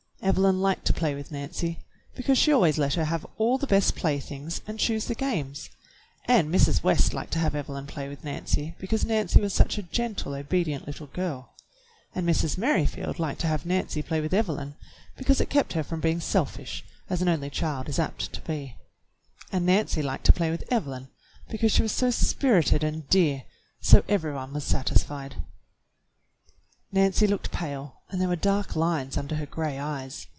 [0.23, 1.79] Evelyn liked to play with Nancy,
[2.13, 5.15] because she always let her have all the best of the playthings and choose the
[5.15, 5.71] games;
[6.25, 6.83] and Mrs.
[6.83, 10.85] West liked to have Evelyn play with Nancy, because Nancy was suqh a gentle, obedient
[10.85, 11.55] little girl;
[12.13, 12.55] and Mrs.
[12.55, 14.75] Merrifield liked to have Nancy play with Evelyn,
[15.17, 18.77] because it kept her from being selfish, as an only child is apt to be;
[19.51, 20.69] and Nancy liked to play with 24.
[20.79, 21.13] THE BLUE AUNT Evelyn,
[21.49, 23.45] because she was so spirited and dear;
[23.81, 25.37] so every one was satisfied.
[26.93, 30.27] Nancy looked pale and there were dark lines under her gray eyes.